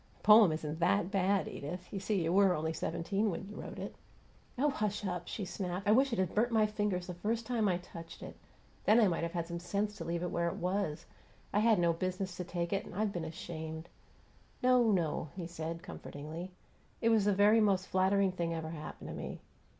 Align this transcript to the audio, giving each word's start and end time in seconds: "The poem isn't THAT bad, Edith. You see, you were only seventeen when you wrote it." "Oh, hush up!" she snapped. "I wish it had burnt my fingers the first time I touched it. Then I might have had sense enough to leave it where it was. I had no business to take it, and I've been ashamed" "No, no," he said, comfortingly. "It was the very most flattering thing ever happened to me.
"The 0.17 0.23
poem 0.23 0.51
isn't 0.51 0.79
THAT 0.79 1.11
bad, 1.11 1.47
Edith. 1.47 1.87
You 1.93 1.99
see, 1.99 2.23
you 2.23 2.33
were 2.33 2.55
only 2.55 2.73
seventeen 2.73 3.29
when 3.29 3.47
you 3.47 3.55
wrote 3.55 3.77
it." 3.77 3.93
"Oh, 4.57 4.71
hush 4.71 5.05
up!" 5.05 5.27
she 5.27 5.45
snapped. 5.45 5.87
"I 5.87 5.91
wish 5.91 6.11
it 6.11 6.17
had 6.17 6.33
burnt 6.33 6.51
my 6.51 6.65
fingers 6.65 7.05
the 7.05 7.13
first 7.13 7.45
time 7.45 7.67
I 7.67 7.77
touched 7.77 8.23
it. 8.23 8.35
Then 8.85 8.99
I 8.99 9.07
might 9.07 9.21
have 9.21 9.33
had 9.33 9.45
sense 9.45 9.75
enough 9.75 9.93
to 9.97 10.03
leave 10.03 10.23
it 10.23 10.31
where 10.31 10.47
it 10.47 10.55
was. 10.55 11.05
I 11.53 11.59
had 11.59 11.77
no 11.77 11.93
business 11.93 12.35
to 12.37 12.43
take 12.43 12.73
it, 12.73 12.83
and 12.83 12.95
I've 12.95 13.13
been 13.13 13.25
ashamed" 13.25 13.89
"No, 14.63 14.89
no," 14.91 15.29
he 15.35 15.45
said, 15.45 15.83
comfortingly. 15.83 16.49
"It 16.99 17.09
was 17.09 17.25
the 17.25 17.31
very 17.35 17.61
most 17.61 17.85
flattering 17.85 18.31
thing 18.31 18.55
ever 18.55 18.71
happened 18.71 19.09
to 19.09 19.13
me. 19.15 19.39